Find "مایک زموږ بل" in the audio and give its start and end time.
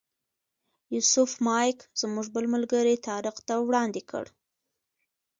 1.45-2.45